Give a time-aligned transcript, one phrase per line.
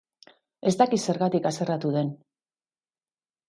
[0.71, 2.13] Ez dakit zergatik haserretu den